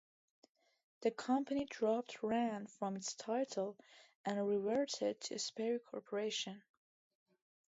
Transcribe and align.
The 1.01 1.11
company 1.11 1.65
dropped 1.65 2.23
"Rand" 2.23 2.71
from 2.71 2.95
its 2.95 3.13
title 3.13 3.77
and 4.25 4.49
reverted 4.49 5.21
to 5.21 5.37
Sperry 5.37 5.77
Corporation. 5.77 6.63